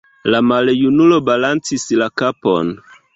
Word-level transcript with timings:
La 0.35 0.37
maljunulo 0.51 1.19
balancis 1.27 1.85
la 2.03 2.09
kapon. 2.23 2.73